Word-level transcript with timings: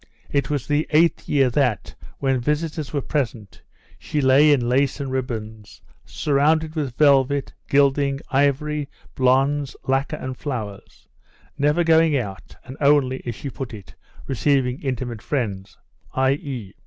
It 0.31 0.49
was 0.49 0.65
the 0.65 0.87
eighth 0.89 1.29
year 1.29 1.51
that, 1.51 1.93
when 2.17 2.39
visitors 2.39 2.91
were 2.91 3.03
present, 3.03 3.61
she 3.99 4.19
lay 4.19 4.51
in 4.51 4.67
lace 4.67 4.99
and 4.99 5.11
ribbons, 5.11 5.79
surrounded 6.07 6.73
with 6.75 6.97
velvet, 6.97 7.53
gilding, 7.69 8.19
ivory, 8.31 8.89
bronze, 9.13 9.75
lacquer 9.87 10.15
and 10.15 10.35
flowers, 10.35 11.07
never 11.55 11.83
going 11.83 12.17
out, 12.17 12.55
and 12.65 12.77
only, 12.81 13.21
as 13.27 13.35
she 13.35 13.51
put 13.51 13.75
it, 13.75 13.93
receiving 14.25 14.81
intimate 14.81 15.21
friends, 15.21 15.77
i.e. 16.15 16.73